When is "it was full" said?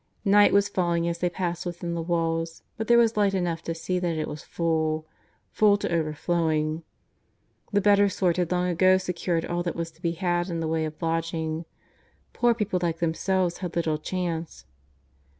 4.17-5.05